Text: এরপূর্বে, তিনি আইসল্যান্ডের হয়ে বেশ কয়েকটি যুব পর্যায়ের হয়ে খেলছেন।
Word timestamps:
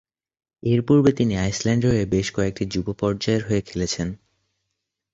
এরপূর্বে, 0.63 1.11
তিনি 1.11 1.33
আইসল্যান্ডের 1.37 1.91
হয়ে 1.91 2.05
বেশ 2.05 2.27
কয়েকটি 2.31 2.63
যুব 2.65 2.87
পর্যায়ের 2.99 3.43
হয়ে 3.47 3.61
খেলছেন। 3.61 4.07